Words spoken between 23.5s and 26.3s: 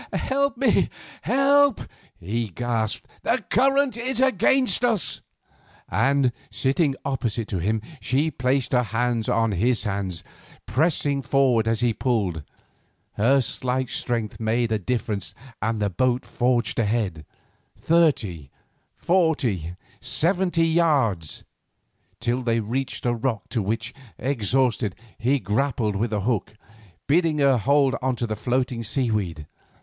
which, exhausted, he grappled with a